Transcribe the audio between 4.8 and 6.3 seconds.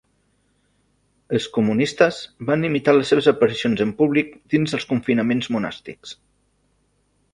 confinaments monàstics.